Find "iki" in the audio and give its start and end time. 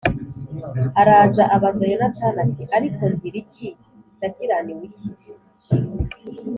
3.43-3.67, 4.89-5.09